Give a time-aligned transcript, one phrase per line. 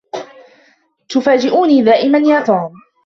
[1.09, 2.71] تفاجؤني دائما يا توم.